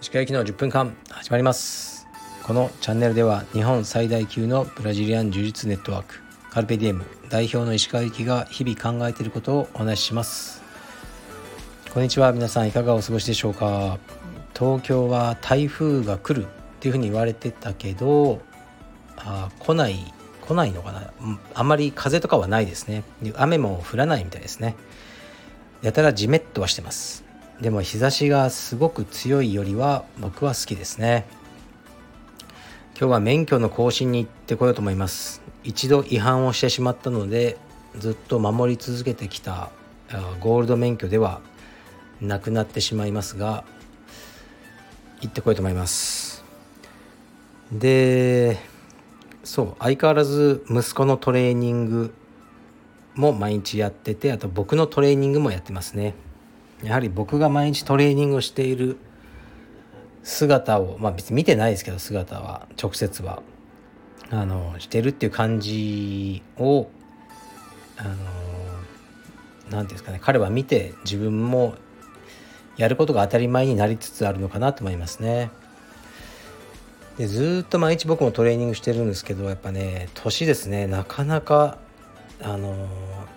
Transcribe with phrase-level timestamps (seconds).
[0.00, 2.06] 石川行きの10分間始まります。
[2.44, 6.20] このチャンネルでは日本最大級のブラジリアン柔術ネットワーク
[6.50, 10.62] カルペディエム代表の石川行きが日々考えていることをお話しします。
[11.92, 12.32] こんにちは。
[12.32, 13.98] 皆さんいかがお過ごしでしょうか？
[14.56, 16.48] 東京は台風が来るっ
[16.78, 18.40] ていうふうに言われてたけど
[19.16, 21.12] あ来ない来ないのかな？
[21.54, 23.04] あんまり風とかはないですね。
[23.36, 24.76] 雨も降らないみたいですね。
[25.82, 27.24] やたらじめっとはしてます。
[27.60, 31.26] でも日差しがすごく強いよりは僕は好きですね。
[32.98, 35.42] 今日は免許の更新に行ってこようと思います。
[35.64, 37.56] 一度違反をしてしまったので
[37.98, 39.70] ずっと守り続けてきた
[40.40, 41.40] ゴールド免許では
[42.20, 43.64] なくなってしまいますが
[45.20, 46.44] 行ってこようと思います。
[47.70, 48.58] で
[49.44, 52.14] そう相変わらず息子のトレーニング
[53.14, 56.14] も毎日やっててあと僕のトレーニングもやってますね
[56.82, 58.96] やはり僕が毎日トレーニングをしている
[60.22, 63.42] 姿をまあ別に見てないですけど姿は直接は
[64.30, 66.88] あのしてるっていう感じを
[67.96, 71.74] あの何て言うんですかね彼は見て自分も
[72.76, 75.50] やることが当たり前になりつつあるのかなと思いますね。
[77.18, 81.78] でずっと毎日僕もトレーニングしてるんですけどやっぱね年ですねなかなか
[82.40, 82.88] あの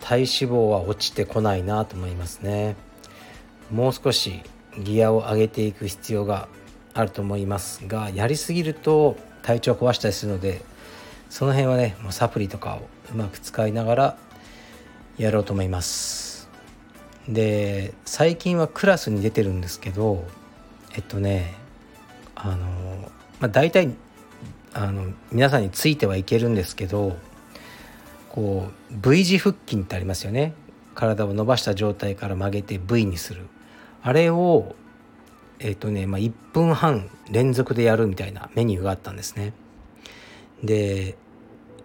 [0.00, 2.76] 体脂肪は落ちてこないなと思いますね。
[3.70, 4.42] もう少し
[4.78, 6.48] ギアを上げていく必要が
[6.94, 10.62] あると思いますがやりすぎると体調壊したりするので
[11.30, 14.16] その辺はねもうサプリとかをうまく使いながら
[15.16, 16.50] やろうと思います。
[17.28, 20.24] で最近はクラスに出てるんですけど
[20.94, 21.54] えっとね
[22.34, 23.10] あの
[23.42, 23.92] まあ、大体
[24.72, 27.16] あの皆さんについてはいけるんですけど
[28.28, 30.54] こう V 字腹筋ってありますよね。
[30.94, 33.46] 体を伸ばした状態から曲げて V にする。
[34.00, 34.76] あれを
[35.58, 39.52] えっ、ー、とね、まあ、1分半連続でやるみたいなメニューがあったんですね。
[40.62, 41.16] で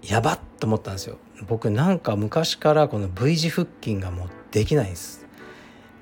[0.04, 1.18] やばっと思ったんですよ。
[1.48, 5.26] 僕なんか昔からこの V 字腹筋がもうできないです。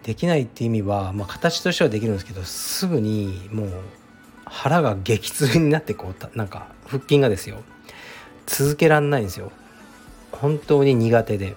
[0.04, 3.70] できないって意味は、まあ、形としてはできるんですけどすぐにもう
[4.46, 7.58] 腹が激痛になってこうなんか腹筋がですよ。
[8.46, 9.52] 続けらんないんですよ。
[10.32, 11.56] 本当に苦手で。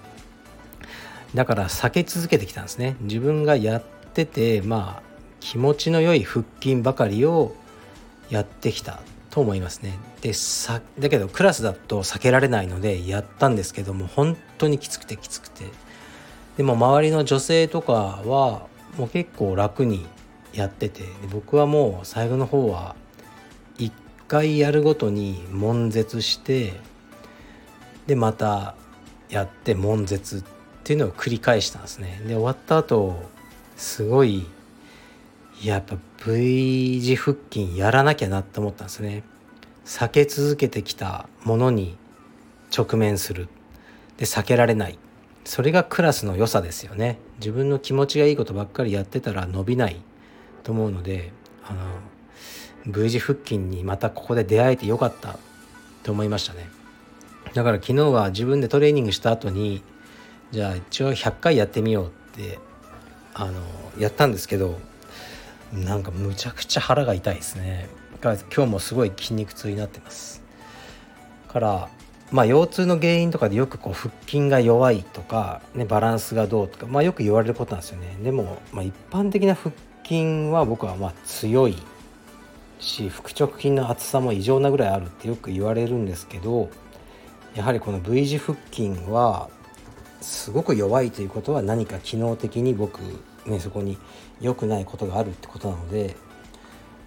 [1.35, 2.95] だから避け続けてきたんですね。
[3.01, 3.83] 自分がやっ
[4.13, 7.55] ててまあ気持ちの良い腹筋ばかりを
[8.29, 9.97] やってきたと思いますね。
[10.21, 15.65] でさだけどクラスだと避けられないのでやったんですけども本当にきつくてきつくて。
[16.57, 18.67] でも周りの女性とかは
[18.97, 20.05] もう結構楽に
[20.53, 22.95] やってて僕はもう最後の方は
[23.77, 23.91] 1
[24.27, 26.73] 回やるごとに悶絶して
[28.07, 28.75] でまた
[29.29, 30.43] やって悶絶っ
[30.83, 32.21] ていうのを繰り返したんですね。
[32.25, 33.29] で終わった後
[33.77, 34.45] すごい
[35.61, 39.23] やっぱ V 字腹筋やらなきゃなって思ったんですね。
[39.85, 41.97] 避け続けてきたものに
[42.75, 43.49] 直面する。
[44.17, 44.97] で避けられない。
[45.45, 47.19] それがクラスの良さですよね。
[47.39, 50.01] 自分の気持ちがいいことばっかりやってたら伸びない。
[50.63, 51.31] と思うので
[51.65, 51.79] あの
[52.85, 55.37] V 字腹筋にまたここで出会えてよかった
[56.03, 56.69] と思いましたね。
[57.53, 59.83] だから昨日は自分でトレーニングした後に
[60.51, 62.59] じゃあ一応100回やってみようって
[63.33, 63.61] あの
[63.97, 64.79] やったんですけど
[65.73, 67.89] なんかむちゃくちゃ腹が痛いですね。
[68.21, 70.41] 今日もすごい筋肉痛になってます。
[71.47, 71.89] から
[72.31, 78.17] まあ腰痛の原因とかでよくこう腹筋が弱いとか、ね、バランスがどうとか、まあ、よく言われることなんですよね。
[78.23, 79.73] でも、まあ、一般的な腹
[80.09, 81.77] 筋は僕はまあ強い
[82.79, 86.69] し腹直筋の厚さも異常なぐらいあるってよく言われるんですけど
[87.55, 89.49] やはりこの V 字腹筋は
[90.21, 92.99] すごく弱いということは何か機能的に僕
[93.45, 93.97] ねそこに
[94.41, 96.17] 良くないことがあるってことなので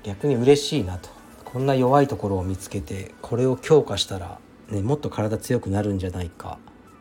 [0.03, 1.11] 逆に嬉しいなと。
[1.53, 4.39] こんな弱いところを見つけてこれを強化したら、
[4.71, 6.59] ね、もっと体強くなるんじゃないか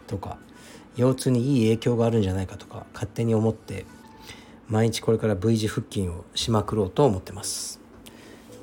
[0.08, 0.38] とか
[0.98, 3.86] 腰痛にいい影響があるんじゃないかとか勝手に思って
[4.72, 7.82] 毎日これから V 字腹筋をしまくろうと思ってます。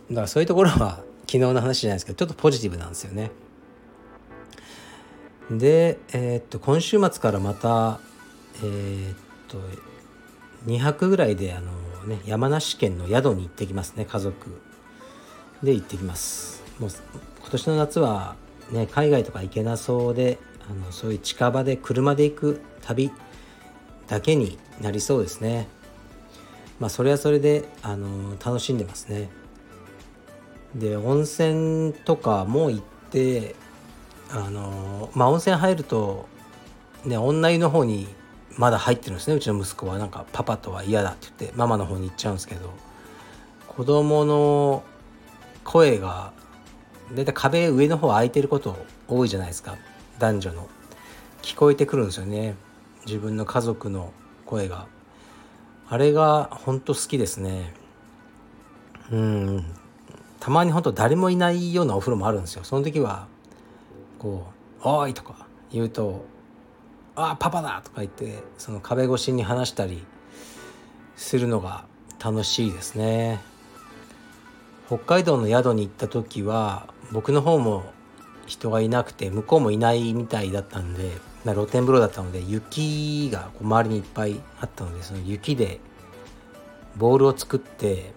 [0.08, 3.31] だからそういうところは 昨日の話じゃないですけどちょっとポジティブなんですよね。
[5.50, 8.00] で、えー、っと今週末からまた
[8.62, 9.16] えー、っ
[9.49, 9.58] と
[10.66, 11.72] 2泊ぐらいであの、
[12.06, 14.34] ね、山梨県の宿に行ってきますね家族。
[15.62, 16.62] で行ってきます。
[16.78, 16.90] もう
[17.40, 18.37] 今年の夏は、
[18.70, 20.38] ね、海外とか行けなそうで
[20.70, 23.10] あのそういう近場で車で行く旅
[24.06, 25.69] だけになりそうですね。
[26.80, 29.30] まあそれはそれであの楽しんでますね。
[30.75, 33.54] で温泉とかも行って
[34.30, 36.28] あのまあ温泉入ると
[37.04, 38.08] ね女湯の方に
[38.56, 39.36] まだ入ってるんですね。
[39.36, 39.98] うちの息子は。
[39.98, 42.72] なんかパパとは嫌だって言ってママの方に行っちゃうんですけど
[43.66, 44.82] 子供の
[45.64, 46.32] 声が
[47.14, 48.76] 大体壁上の方空いてること
[49.06, 49.76] 多いじゃないですか。
[50.19, 50.69] 男女の。
[51.42, 52.56] 聞こえてくるんですよね。
[53.06, 54.12] 自分の家族の
[54.44, 54.86] 声が。
[55.90, 57.73] あれが本当好きですね
[59.11, 59.64] うん
[60.40, 63.26] たまに本当誰もいないようなお風呂もあるんですよその時は
[64.19, 64.46] こ
[64.82, 66.25] う「おい!」とか言うと
[67.17, 70.05] 「ああパパだ!」とか言ってその壁越しに話したり
[71.17, 71.85] するのが
[72.23, 73.41] 楽しいですね
[74.87, 77.84] 北海道の宿に行った時は僕の方も
[78.46, 85.81] 人がいなくて向こうもいないみたいだったんで露天風呂だったので雪がこう周りにいっぱいあったのでその雪で
[86.96, 88.12] ボールを作って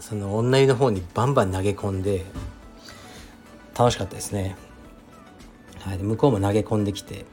[0.00, 2.24] その女湯の方にバンバン投げ込んで
[3.78, 4.56] 楽しかったですね、
[5.80, 7.24] はい、向こうも投げ込んできて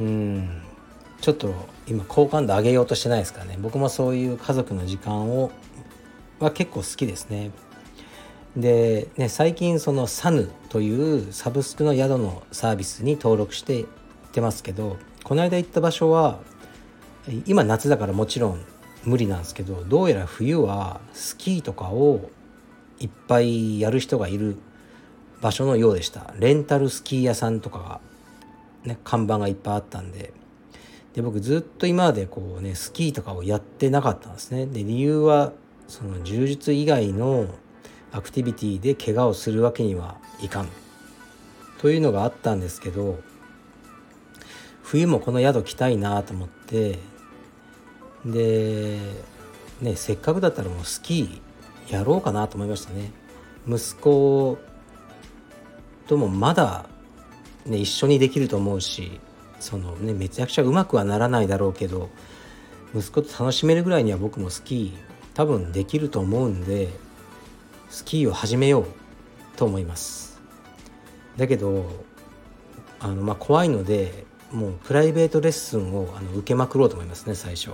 [0.00, 0.62] うん
[1.20, 1.52] ちょっと
[1.86, 3.56] 今好感度上げようとしてないですからね。
[3.58, 5.50] 僕もそういう家族の時間を
[6.38, 7.50] は結構好きですね。
[8.56, 13.84] でね最近そのサヌというサブスクの宿のサービスに登録して
[14.38, 16.38] ってますけどこの間行った場所は
[17.46, 18.64] 今夏だからもちろん
[19.04, 22.30] 無理なんですけどどうやら冬はスキーとかを
[23.00, 24.56] いっぱいやる人がいる
[25.40, 26.34] 場所のようでした。
[26.36, 28.00] レンタルスキー屋さんとかが、
[28.82, 30.32] ね、看板がいっぱいあったんで。
[31.14, 34.66] で僕ずっと今までこうねスキーとかをやってなかったんですね。
[34.66, 35.52] で理由は
[35.86, 37.46] その柔術以外の
[38.12, 40.68] アクティビティで怪我をするわけにはいかん
[41.80, 43.20] というのがあったんですけど
[44.90, 46.98] 冬もこの宿来たいなと思って
[48.24, 48.98] で、
[49.82, 53.10] ね、せっかくだったらもうスキーやろうかなと思いましたね。
[53.66, 54.58] 息子
[56.06, 56.86] ともまだ、
[57.66, 59.20] ね、一緒にできると思うし
[59.60, 62.08] その、ね、めちゃくちゃうまくはならないだろうけど
[62.94, 64.92] 息子と楽しめるぐらいには僕もスキー
[65.34, 66.88] 多分できると思うんで
[67.90, 68.86] スキーを始めよう
[69.56, 70.40] と思います。
[71.36, 71.84] だけど
[73.00, 77.70] あの、まあ、怖いのでもうプライベートレッスンをあの受けまくろうと思いますね最初。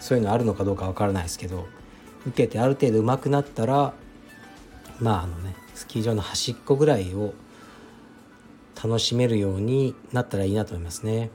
[0.00, 1.66] そういうのあるのかどうかわからないですけど
[2.26, 3.94] 受けてある程度上手くなったら
[5.00, 7.32] まああのねスキー場の端っこぐらいを
[8.82, 11.30] 楽しめるようになったらいいなと思いますね。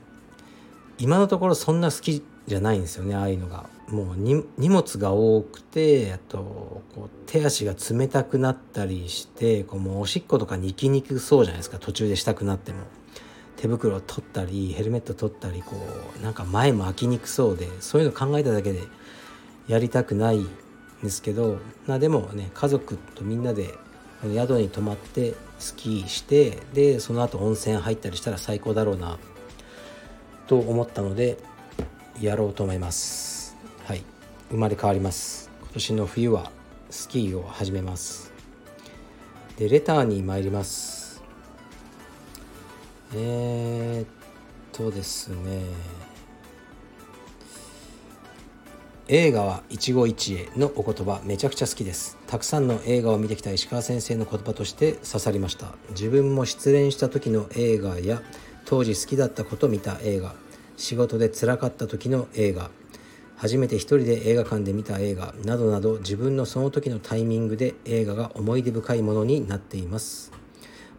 [0.98, 3.68] 今のところそんな好きじゃないんですよねああいうのが。
[3.88, 6.38] もう荷物が多くてあと
[6.94, 12.84] こう手足が冷たくなったりしてこうもうおしっことかに行きにくそうじゃないですか途中でしたくなっても。
[13.60, 15.76] 手袋を取ったりヘルメット取ったりこ
[16.18, 18.80] うなんか前も開きにくそうでそういうの考えただけで
[19.68, 20.48] やりたくないん
[21.02, 23.74] ですけどまあでもね家族とみんなで
[24.22, 29.18] 宿に泊まってスキーしてでその後温泉入ったりしたら最高だろうな
[30.46, 31.36] と思ったので
[32.18, 33.56] やろうと思います。
[33.84, 34.02] はい。
[34.50, 35.50] 生まれ変わります。
[35.60, 36.50] 今年の冬は
[36.90, 38.32] スキーを始めます。
[39.56, 40.99] でレターに参ります。
[43.12, 44.08] えー、っ
[44.72, 45.64] とですね。
[49.08, 52.16] 映画は一期一会のお言葉めちゃくちゃ好きです。
[52.28, 55.74] たくさんの映画を見てきた石川先生の言葉として刺さりました。
[55.90, 58.22] 自分も失恋した時の映画や
[58.66, 60.36] 当時好きだったこと見た映画。
[60.76, 62.70] 仕事で辛かった時の映画。
[63.36, 65.34] 初めて一人で映画館で見た映画。
[65.44, 70.39] などなど自分のその時のタイミングで映画が思い出深いものになっています。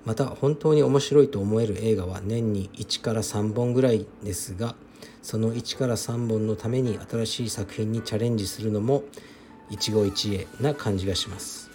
[0.06, 4.76] また本当に面白いと思える映画は年に1から3本ぐらいですが
[5.22, 9.04] その1から3本のために新しい作品にチャレンジするのも
[9.70, 11.70] 一期一会な感じがします。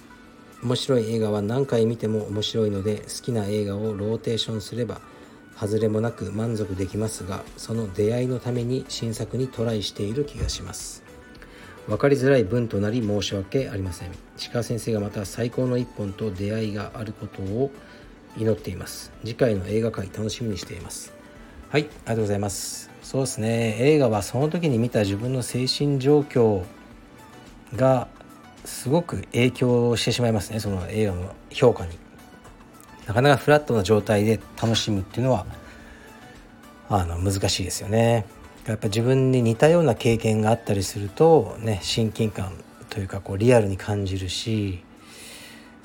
[0.62, 5.00] 面白い映画は何回見ても面白いので好きな映画をローテーションすれば
[5.58, 11.04] 外れもなく満足できますがその出会いのために新作にトライしている気がします。
[11.86, 14.10] 分かりづらい文となり申し訳ありません。
[14.52, 17.70] 鹿先生がまた最高の一本と出会いがあることを
[18.36, 19.12] 祈っています。
[19.24, 21.12] 次回の映画界楽しみにしています。
[21.70, 22.90] はいありがとうございます。
[23.02, 23.76] そうですね。
[23.80, 26.64] 映画はその時に見た自分の精神状況
[27.74, 28.08] が
[28.64, 30.60] すごく影響してしまいますね。
[30.60, 31.98] その映画の評価に。
[33.06, 35.46] なかなかフラットな状態で楽しむっていうのは
[36.88, 38.26] あの難しいですよね。
[38.66, 42.52] やっぱ自分に似たような経験があったりするとね親近感
[42.90, 44.82] というかこうリアルに感じるし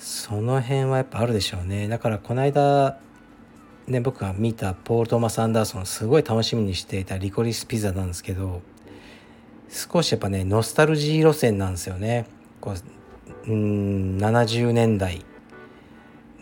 [0.02, 1.88] その辺はやっぱあるでしょうね。
[1.88, 2.98] だからこの間
[3.88, 8.62] ね僕が見たポール・トーマス・アンダーソンすごい楽しみにしていたリコリスピザなんですけど
[9.70, 12.26] 少しやっぱねノスタルジー路線なんですよね。
[12.60, 12.74] こ
[13.46, 15.24] ううん70年代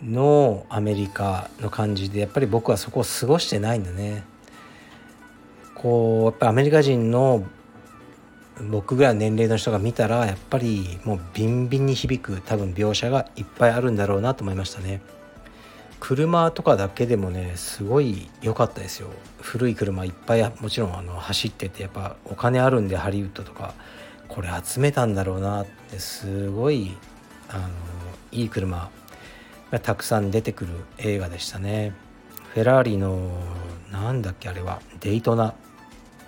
[0.02, 4.24] のアメリカの感じでやっぱり僕はそこを過ごしてないんだね。
[5.74, 7.44] こうやっぱアメリカ人の
[8.68, 15.00] 僕ぐらい年齢の人が見たらやっぱりもうビンビンに響く多分描写がいっぱいあるんだろうなと思いましたね。
[15.98, 19.08] 車とかだけでもねすごい良かったですよ。
[19.40, 23.74] 古い車いっぱいもちろんあの走っててやっぱお金あるんでハリウッドとか
[24.28, 26.96] これ集めたんだろうなってすごい
[27.48, 27.68] あの
[28.32, 28.90] いい車
[29.70, 31.92] がたくさん出てくる映画でしたね。
[32.54, 33.30] フェラーリの
[33.92, 35.54] なんだっけあれはデイトナ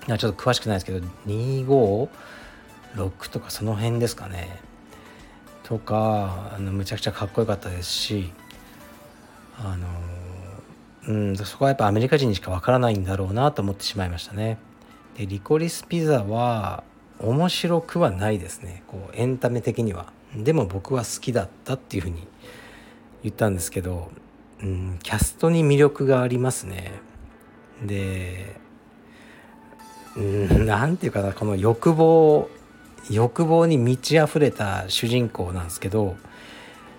[0.07, 2.09] ちょっと詳しくないですけど256
[3.31, 4.61] とかその辺ですかね。
[5.63, 8.33] とかあのむちゃくちゃかっこよかったですし
[9.57, 9.87] あの
[11.09, 14.59] うんそこはやっぱアメリカ人にしかわからないんだろうなと思ってしまいましたね。
[15.17, 16.85] でリコリスピザは
[17.19, 18.83] 面白くはないですね。
[18.89, 20.13] こうエンタメ的には。
[20.35, 22.27] でも僕は好きだったっていうふうに
[23.23, 24.11] 言ったんですけど、
[24.63, 26.93] うん、キャストに魅力がありますね。
[27.83, 28.57] で
[30.17, 32.51] 何て言うかなこの欲望
[33.11, 36.17] 欲望に満ち溢れた主人公なんですけど、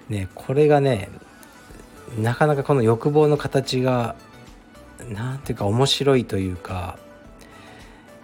[0.10, 1.10] ね、これがね
[2.18, 4.16] なかなかこの欲望の形が
[5.10, 6.98] 何ていうか面白いというか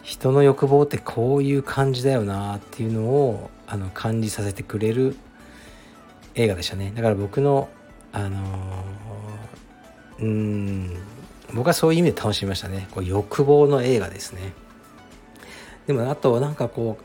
[0.04, 5.16] 人の欲望ってこういう感じだよなっていうのをあの感じさせてくれる
[6.36, 6.92] 映画でしたね。
[6.96, 7.70] だから僕の
[8.12, 8.84] あの
[10.20, 10.98] うん
[11.54, 12.88] 僕はそういう意味で楽しみましたね。
[12.92, 14.54] こう欲望の映画ですね。
[15.90, 17.00] でもあとなんかこ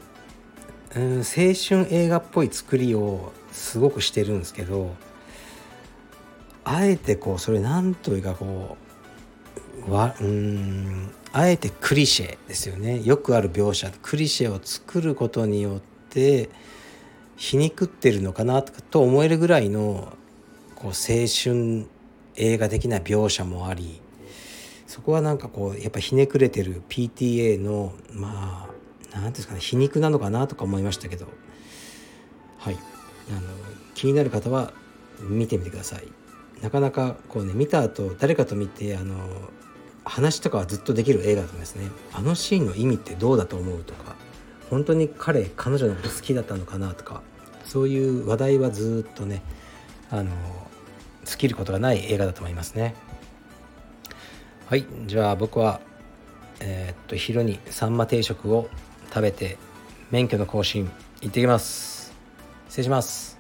[0.94, 4.94] う、うん、青春映画っぽい作りをすごくしてるんですけど
[6.64, 8.76] あえてこうそれなんというかこ
[9.88, 13.02] うわうんあえてクリシェですよね。
[13.02, 13.90] よくある描写。
[14.02, 16.50] クリシェを作ることによって
[17.36, 20.12] 皮肉ってるのかなと思えるぐらいの
[20.74, 21.86] こう青春
[22.36, 24.02] 映画的な描写もあり
[24.86, 28.73] そこはなんかこうやっぱひねくれてる PTA のまあ
[29.21, 31.26] 何ですかね皮肉なのかなとか思いましたけど。
[32.59, 32.78] はい。
[33.30, 33.40] あの
[33.94, 34.73] 気になる方は
[35.21, 36.09] 見てみてください。
[36.62, 39.16] なかなかこうね見た後誰かと見てあの
[40.04, 41.90] 話とかはずっとできる映画だと思いますね。
[42.12, 44.16] あのシーンの意味ってどうだと思うとか
[44.71, 47.23] 本当に彼彼女のこと好きだったのかなとか
[47.64, 49.42] そういう話題はずっとね
[50.11, 50.30] あの
[51.25, 52.94] 尽きることがない映画だと思いますね。
[54.66, 54.87] はい。
[55.06, 55.80] じゃあ僕は
[56.61, 58.68] えー、っと昼にサンマ定食を
[59.14, 59.59] 食べて
[60.11, 60.90] 免許の更新
[61.21, 62.12] 行ってきます。
[62.68, 63.33] 失礼します。